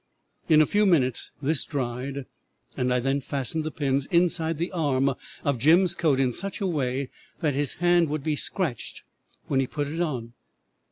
In 0.49 0.63
a 0.63 0.65
few 0.65 0.87
minutes 0.87 1.31
this 1.43 1.63
dried, 1.63 2.25
and 2.75 2.91
I 2.91 2.99
then 2.99 3.21
fastened 3.21 3.63
the 3.63 3.69
pins 3.69 4.07
inside 4.07 4.57
the 4.57 4.71
arm 4.71 5.13
of 5.43 5.59
Jim's 5.59 5.93
coat 5.93 6.19
in 6.19 6.31
such 6.33 6.59
a 6.59 6.65
way 6.65 7.11
that 7.41 7.53
his 7.53 7.75
hand 7.75 8.09
would 8.09 8.23
be 8.23 8.35
scratched 8.35 9.03
when 9.45 9.59
he 9.59 9.67
put 9.67 9.87
it 9.87 10.01
on. 10.01 10.33